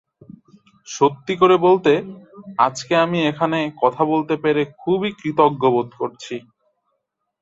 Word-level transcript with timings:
সত্যি 0.87 1.33
করে 1.37 1.55
বলতে, 1.57 1.93
আজকে 2.59 2.93
আমি 2.95 3.19
এখানে 3.25 3.59
কথা 3.81 4.03
বলতে 4.05 4.35
পেরে 4.43 4.61
খুবই 4.79 5.09
কৃতজ্ঞ 5.19 5.63
বোধ 5.75 5.89
করছি। 5.99 6.35